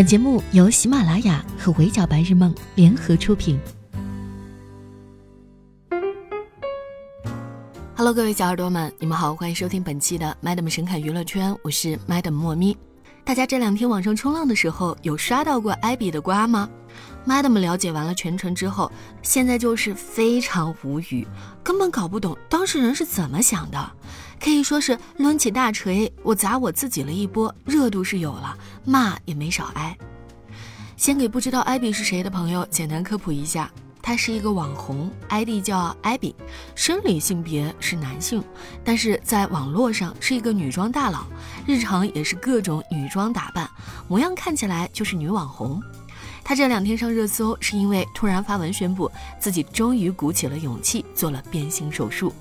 [0.00, 3.60] 本节目由喜马拉雅和围剿白日梦联合出品。
[7.94, 12.74] Hello，各位小耳朵们，你们好，欢迎收听本期的 Madam 神侃娱乐圈，我是 Madam 莫咪。
[13.26, 16.66] 大家这两天网上冲浪的时候，有刷到过艾比的瓜吗
[17.26, 18.90] ？Madam 了解完了全程之后，
[19.20, 21.28] 现在就是非常无语，
[21.62, 23.92] 根本搞不懂当事人是怎么想的。
[24.40, 28.56] 可以说是抡起大锤，我砸我自己了一波，热度是有了，
[28.86, 29.94] 骂也没少挨。
[30.96, 33.70] 先给不知道艾比是谁的朋友简单科普一下，
[34.02, 36.34] 他是一个网红，ID 叫艾比，
[36.74, 38.42] 生理性别是男性，
[38.82, 41.26] 但是在网络上是一个女装大佬，
[41.66, 43.68] 日常也是各种女装打扮，
[44.08, 45.82] 模样看起来就是女网红。
[46.42, 52.32] 他这两天上热搜，是因为突然发文宣布自己终于鼓起了勇气做了变性手术。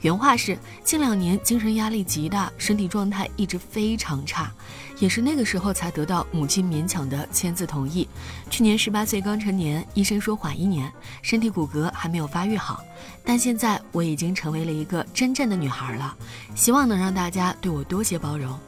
[0.00, 4.50] 原话是：近两年精神压力极大，身体状态一直非常差，
[4.98, 8.08] 也是那个时候才得到母亲勉强的签字同意。
[8.48, 10.90] 去年十八岁刚成年，医生说缓一年，
[11.22, 12.82] 身体骨骼还没有发育好，
[13.24, 16.16] 但现在我已经成为了一个真正的女孩了，
[16.54, 18.58] 希望能让大家对我多些包容。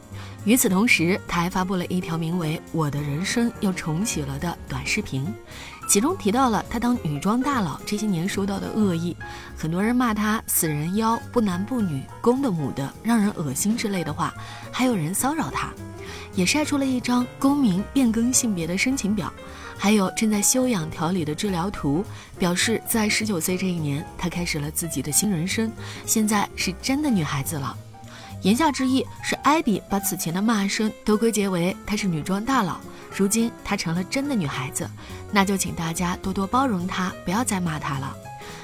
[0.43, 5.31] 与此同时，他还发布了一条名为《我的人生又重启了》的短视频，
[5.87, 9.15] 其中提到了他当女装大佬这些年收到的恶意，
[9.55, 14.33] 很多人骂他死人妖、不男不女、公的母的、让人恶心之类的话，
[14.71, 15.69] 还有人骚扰他，
[16.33, 19.31] 也晒出了一张公民变更性别的申请表，
[19.77, 22.03] 还有正在休养调理的治疗图，
[22.39, 25.71] 表示在十九岁这一年，他开始了自己的新人生，
[26.03, 27.77] 现在是真的女孩子了。
[28.41, 32.77] 言下之意是，艾比把此前的骂声都归结为她是女装大佬。
[33.15, 34.89] 如今她成了真的女孩子，
[35.31, 38.15] 那就请大家多多包容她，不要再骂她了。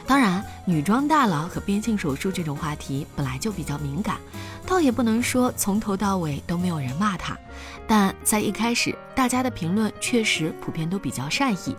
[0.07, 4.17] 当然，女装大佬和变性手术这种话题本来就比较敏感，
[4.65, 7.37] 倒也不能说从头到尾都没有人骂她。
[7.85, 11.75] 但在一开始，大家的评论确实普遍都比较善意。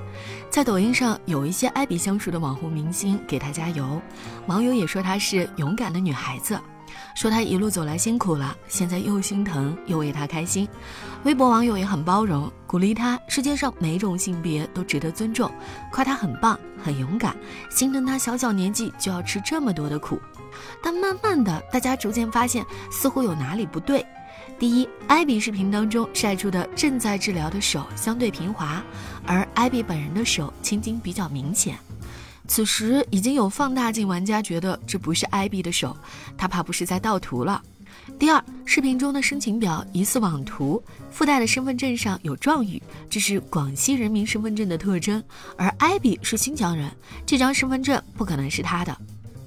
[0.51, 4.01] 在抖音上，有一些艾比相熟的网红明星给她加油，
[4.47, 6.61] 网友也说她是勇敢的女孩子。
[7.15, 10.69] 说他一路走来辛苦了，现在又心疼又为他开心。
[11.25, 15.51] 微博网友也很包容，鼓励他，世界上每种性别都值得尊重，
[15.93, 17.37] 夸他很棒很勇敢，
[17.71, 20.21] 心疼他小小年纪就要吃这么多的苦。
[20.83, 24.05] 但慢慢的，大家逐渐发现似乎有哪里不对。
[24.59, 28.83] 第一，艾比视频当中晒出的正在治疗的手相对平滑，
[29.27, 31.79] 而艾比本人的手青筋比较明显。
[32.49, 35.97] 此时已经有放大镜玩家觉得这不是艾比的手，
[36.37, 37.63] 他怕不是在盗图了。
[38.19, 45.23] 第二，视频中的申请表疑似网图，附带的身份证上有状语，这是广西人民身份证的特征，
[45.57, 46.91] 而艾比是新疆人，
[47.27, 48.97] 这张身份证不可能是他的。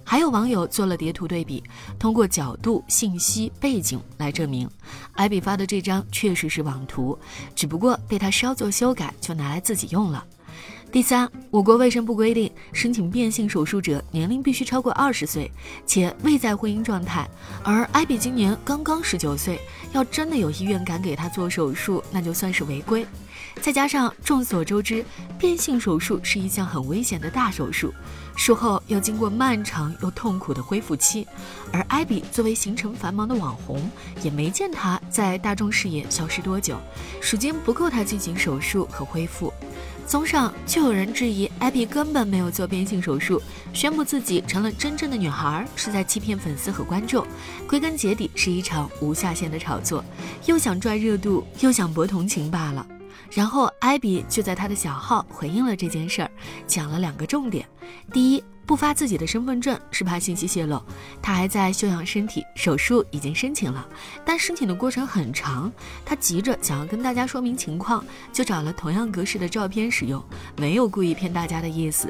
[0.04, 1.64] 还有网友做了叠图对比，
[1.98, 4.70] 通过角度、信息、背景来证明，
[5.14, 7.18] 艾比发的这张确实是网图，
[7.56, 10.24] 只不过被他稍作修改就拿来自己用了。
[10.92, 15.50] 第三，我国卫生部规定，申请变性手术者年龄必须超过二十岁，
[15.86, 17.26] 且未在婚姻状态。
[17.64, 19.62] 而艾比今年刚刚十九岁，
[19.94, 23.08] 要真的有医院敢给他做手术，那就算是违规。
[23.62, 25.06] 再加上众所周知，
[25.40, 27.94] 变性手术是一项很危险的大手术，
[28.36, 31.26] 术后要经过漫长又痛苦的恢复期。
[31.72, 33.90] 而艾比作为行程繁忙的网红，
[34.22, 36.78] 也没见他在大众视野消失多久，
[37.22, 39.54] 时间不够他进行手术和恢复。
[40.12, 43.42] 综上，就有人质疑艾比根本没有做变性手术，
[43.72, 47.26] 宣布自己成了真正的女孩，是在欺骗粉丝和观众。
[47.66, 50.04] 归根结底，是一场无下限的炒作，
[50.48, 52.86] 又想赚热度，又想博同情罢了。
[53.32, 56.32] 然后，艾比就在他的小号回应了这件事儿，
[56.68, 57.66] 讲了两个重点：
[58.12, 60.82] 第一，不发自己的身份证是怕信息泄露，
[61.22, 63.86] 他还在休养身体，手术已经申请了，
[64.26, 65.72] 但申请的过程很长，
[66.06, 70.24] 他急着想要跟大家说明情况，就找了同样格式的照片使用，
[70.56, 72.08] 没有故意骗大家的意思。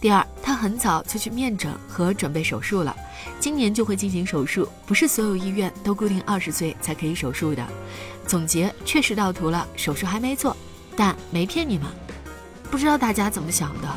[0.00, 2.96] 第二，他很早就去面诊和准备手术了，
[3.40, 7.66] 今年就会进行手术，不是所有医院都固定二十岁才可以手术的。
[8.24, 10.56] 总结确实盗图了，手术还没做，
[10.96, 11.86] 但没骗你们。
[12.70, 13.88] 不知道大家怎么想的，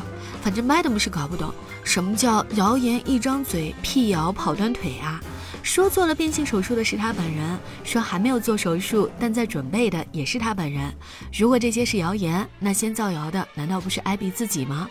[0.42, 1.54] 反正 Madam 是搞不懂。
[1.84, 5.20] 什么叫谣言一张嘴，辟谣跑断腿啊？
[5.62, 10.92] 说做了变性手术的是他本人，说还没有做手术，但在准备的也是他本人。
[11.32, 14.88] 如果这些是谣言，那先造谣的难道不是艾比自己吗？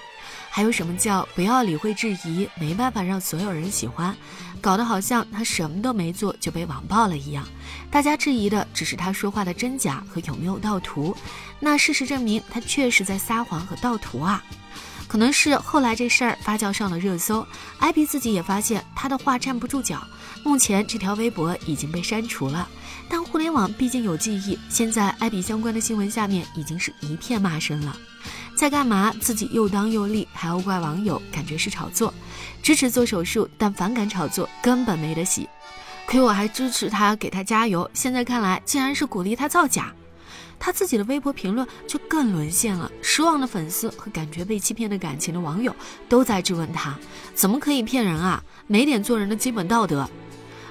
[0.50, 4.16] 还有什么叫不要理会质疑，没办法让所有人喜欢，
[4.62, 7.46] 搞得好像他什么都没做就被网暴了一样。
[7.90, 11.16] 大家质疑的只是他说话的真假和有没有盗图，
[11.60, 14.42] 那事实证明他确实在撒谎和盗图啊。
[15.12, 17.46] 可能是后来这事儿发酵上了热搜，
[17.80, 20.02] 艾比自己也发现他的话站不住脚。
[20.42, 22.66] 目前这条微博已经被删除了，
[23.10, 27.94] 但互联网毕竟有记忆，现在艾比相关的新闻下面已经是一片骂声了。
[28.56, 29.14] 在干嘛？
[29.20, 32.14] 自己又当又立，还要怪网友，感觉是炒作。
[32.64, 35.46] 支持做手术，但反感炒作，根本没得洗。
[36.08, 37.90] 亏我还支持他，给他加油。
[37.94, 39.94] 现在看来，竟然是鼓励他造假。
[40.64, 42.90] 他自己的微博评论就更沦陷了。
[43.02, 45.76] 失望的粉丝和感觉被欺骗的感情的网友
[46.08, 46.96] 都在质问他：
[47.34, 48.44] 怎么可以骗人啊？
[48.68, 50.08] 没点做人的基本道德。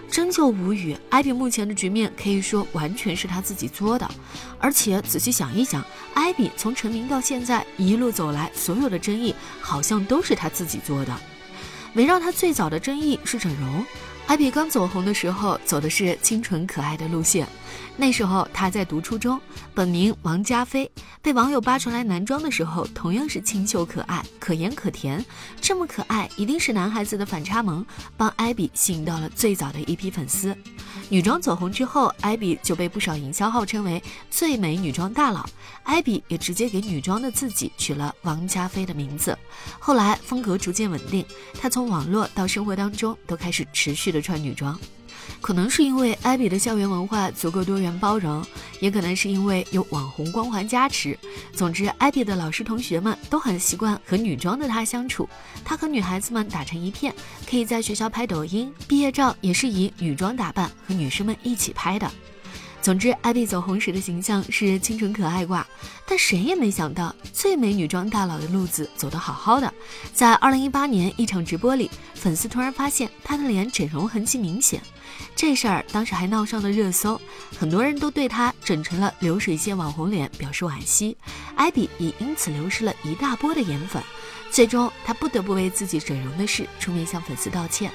[0.08, 4.10] 真就无语，艾比目前的局面可以说完全是他自己作的，
[4.58, 5.84] 而且仔细想一想，
[6.14, 11.16] 艾比从成名到现在一路走来，所有的争议好像都是他自己做的。
[11.94, 13.84] 围绕他最早的争议是整容。
[14.26, 17.46] 艾比刚走红的时候，走的是清纯可爱的路线。
[17.96, 19.40] 那时候他在读初中，
[19.74, 20.90] 本名王家飞，
[21.20, 25.24] 被网友扒出来男装的时候，同样是清秀可爱、可盐可甜。
[25.60, 27.84] 这么可爱，一定是男孩子的反差萌，
[28.16, 30.56] 帮艾比吸引到了最早的一批粉丝。
[31.08, 35.44] 女装走红之后，艾比就被不少营销号称为最美女装大佬。
[35.82, 39.36] 艾比也直接给女装的自己取了王家飞的名字。
[39.78, 41.24] 后来风格逐渐稳定，
[41.60, 44.78] 她从网络到生活当中都开始持续的穿女装。
[45.40, 48.44] 可能是因为艾比的校园文化足够多元包容，
[48.80, 51.18] 也可能是因为有网红光环加持。
[51.52, 55.28] 总之，艾比的老师同学们都很习惯和女装的她相处，
[55.64, 57.14] 她和女孩子们打成一片，
[57.48, 62.10] 可以在学校拍抖音，毕业照也是以女装打扮和女生们一起拍的。
[62.82, 65.66] 总之，艾比走红时的形象是清纯可爱挂，
[66.06, 69.72] 但谁也没想到，最美女装大佬的路子走得好好的。
[70.14, 74.80] 在二零一八年一场直播里，粉丝突然发现她的脸整容痕迹明显，
[75.36, 77.20] 这事儿当时还闹上了热搜，
[77.58, 81.14] 很多人都对她整成了流水线网红脸表示惋惜，
[81.56, 84.02] 艾比也因此流失了一大波的颜粉，
[84.50, 87.92] 最终她不得不为自己整容的事出面向粉丝道歉。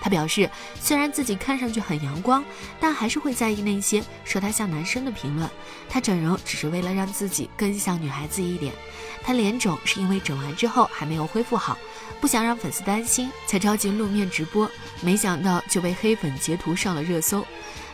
[0.00, 0.48] 他表示，
[0.80, 2.42] 虽然自己看上去很阳光，
[2.80, 5.48] 但还是会在意那些说他像男生的评论。
[5.88, 8.72] 他整容只是为了让自己更像女孩子一点。
[9.22, 11.76] 他脸肿是因为整完之后还没有恢复好，
[12.20, 14.70] 不想让粉丝担心，才着急露面直播。
[15.02, 17.44] 没想到就被黑粉截图上了热搜。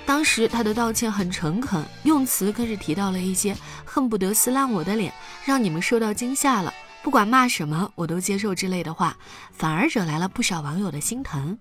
[0.05, 5.13] 当时他的道歉很诚恳，用词更是提到了一些恨不得撕烂我的脸，
[5.45, 6.73] 让你们受到惊吓了，
[7.03, 9.17] 不管骂什么我都接受之类的话，
[9.51, 11.59] 反而惹来了不少网友的心疼。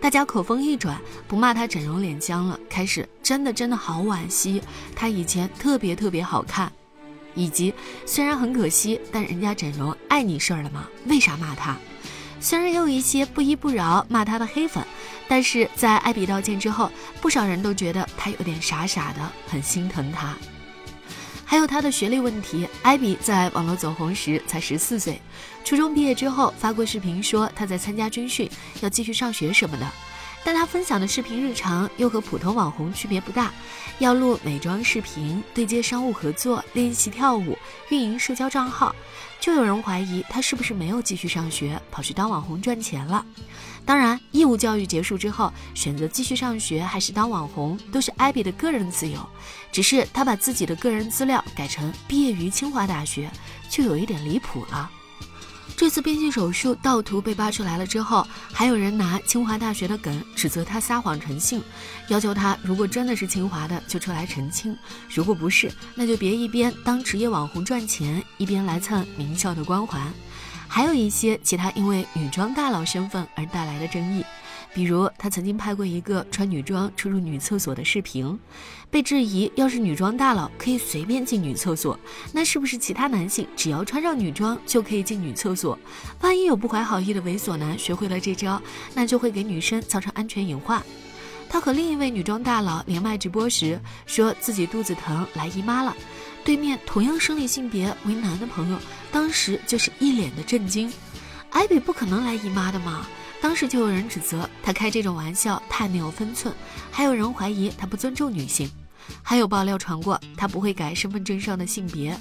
[0.00, 4.62] 大家口风一转，不骂他整容脸僵了，开始真的真的好惋惜，
[4.94, 6.72] 他以前特别特别好看，
[7.34, 7.72] 以及
[8.06, 10.88] 虽然很可惜，但人家整容碍你事儿了吗？
[11.06, 11.76] 为啥骂他？
[12.40, 14.84] 虽然也有一些不依不饶骂他的黑粉，
[15.26, 20.36] 但是在艾比道歉之后，不少人都觉得他有点傻傻的，很心疼他。
[21.50, 25.18] 还有他的学历问题，艾比在网络走红时才十四岁，
[25.64, 28.50] 初中毕业之后发过视频说他在参加军训，
[28.82, 29.90] 要继续上学什么的。
[30.44, 33.50] 但他分享的视频日常又和普通网红区别不大，
[33.98, 37.56] 要录美妆视频、对接商务合作、练习跳舞、
[37.88, 38.94] 运营社交账号，
[39.40, 43.24] 就有人怀疑他是不是没有继续上学，跑去当网红赚钱了。
[43.88, 49.18] 当然，义务教育结束之后，选择继续上学还是当网红，都是艾比的个人自由。
[49.72, 53.30] 只是他把自己的个人资料改成毕业于清华大学，
[53.70, 54.90] 就有一点离谱了。
[55.74, 61.62] 这次变性手术盗图被扒出来了之后，还有人拿清华大学的梗指责他撒谎成性，
[62.08, 64.76] 要求他如果真的是清华的就出来澄清，
[65.08, 70.12] 如果不是，那就别一边当职业网红赚钱，一边来蹭名校的光环。
[70.68, 74.24] 还有一些其他因为女装大佬身份而带来的争议，
[74.74, 78.38] 比如他曾经拍过一个穿女装出入女厕所的视频，
[78.90, 81.98] 被质疑要是女装大佬可以随便进女厕所，
[82.32, 85.76] 那是不是其他男性只要穿上女装就可以进女厕所？
[86.20, 88.60] 万一有不怀好意的猥琐男学会了这招，
[88.94, 90.82] 那就会给女生造成安全隐患。
[91.50, 95.96] 他和另一位女装大佬连麦直播时，说自己肚子疼来姨妈了。
[96.44, 98.78] 对面同样生理性别为男的朋友，
[99.12, 100.90] 当时就是一脸的震惊。
[101.50, 103.06] 艾比不可能来姨妈的嘛？
[103.40, 106.54] 当时就有人指责他开这种玩笑太没有分寸，
[106.90, 108.70] 还有人怀疑他不尊重女性，
[109.22, 112.18] 还有爆料传过他不会改身份证上的性别，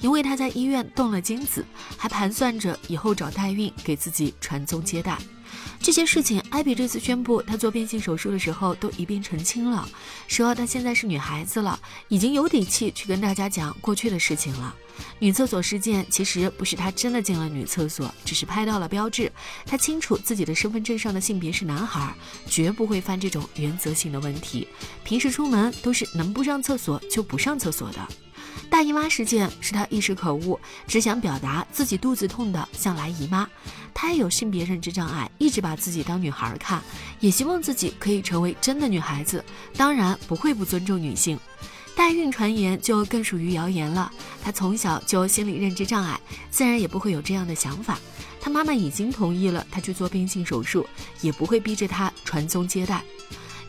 [0.00, 1.64] 因为他在医院动了精子，
[1.96, 5.16] 还盘算着以后找代孕给自己传宗接代。
[5.80, 9.88] 这些事情，艾比这次宣布她做变性手术的时候都一并澄清了，
[10.26, 11.78] 说她现在是女孩子了，
[12.08, 14.74] 已经有底气去跟大家讲过去的事情了。
[15.20, 19.30] 女厕所事件其实不是她真的进了女厕所，只是拍到了标志。
[19.64, 22.14] 她清楚自己的身份证上的性别是男孩，
[22.46, 24.66] 绝不会犯这种原则性的问题。
[25.04, 28.08] 平时出门都是能不上厕所就不上厕所的。
[28.70, 33.48] 大姨妈事件是她一时口误，只想表达自己肚子痛的像来姨妈。
[33.94, 36.82] 她也有性别认知障碍，一直把自己当女孩看，
[37.20, 39.44] 也希望自己可以成为真的女孩子，
[39.76, 41.38] 当然不会不尊重女性。
[41.96, 44.12] 代孕传言就更属于谣言了。
[44.44, 47.98] 她从小就心理认知障碍，自然也不会有这样的想法。
[48.40, 50.86] 她妈妈已经同意了她去做变性手术，
[51.20, 53.02] 也不会逼着她传宗接代。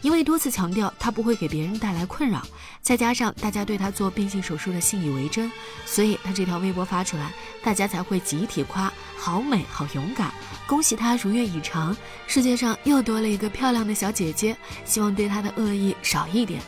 [0.02, 2.42] 因为多次强调她不会给别人带来困扰，
[2.82, 5.52] 再加上大家对她做变性手术的信以为真，
[5.86, 7.32] 所以她这条微博发出来，
[7.64, 10.32] 大家才会集体夸好美好勇敢，
[10.68, 11.96] 恭喜她如愿以偿，
[12.28, 16.62] 世界上又多了一个漂亮的小姐姐，希望对她的恶意少一点。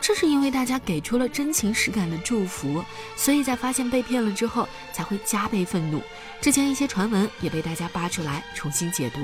[0.00, 2.84] 正是因为大家给出了真情实感的祝福，
[3.16, 6.02] 所以在发现被骗了之后才会加倍愤怒。
[6.42, 9.20] 之前一些传闻也被大家扒出来重新解读。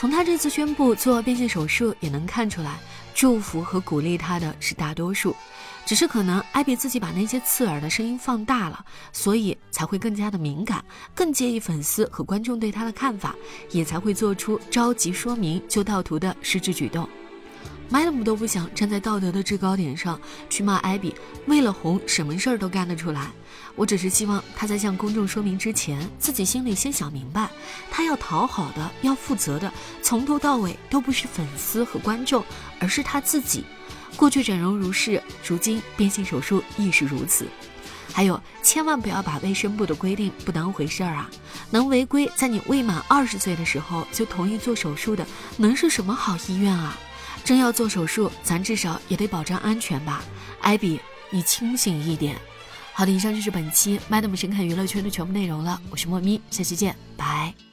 [0.00, 2.78] 从他这次宣布做变性手术也能看出来，
[3.12, 5.36] 祝福和鼓励他的是大多数，
[5.84, 10.82] 只是可能艾比自己把那些刺耳的声音放大了，所以才会更加的敏感，
[11.14, 13.34] 更介意粉丝和观众对他的看法，
[13.72, 17.06] 也才会做出着急说明就盗图的失智举动。
[17.92, 20.18] Madam 都不想站在道德的制高点上
[20.48, 21.12] 去骂艾比，
[21.46, 23.30] 为了红什么事儿都干得出来。
[23.74, 27.50] 我只是希望他在向公众说明之前，自己心里先想明白，
[27.90, 32.44] 他要讨好的、要负责的，从头到尾都不是粉丝和观众，
[32.78, 33.64] 而是他自己。
[34.16, 37.46] 过去整容如是，如今变性手术亦是如此。
[38.12, 41.30] 还有，千万不要把卫生部的规定不当回事儿啊！
[41.70, 46.98] 能违规在你未满二十岁的时候就同意做手术的，能是什么好医院啊？
[47.44, 50.22] 真要做手术，咱至少也得保障安全吧。
[50.60, 52.36] 艾比，你清醒一点。
[52.92, 55.80] 好的，以上就是本期 Madam 神侃娱乐圈的全部内容了。
[55.90, 57.69] 我是莫咪，下期见，拜。